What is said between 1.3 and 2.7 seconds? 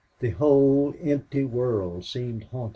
world seemed haunted.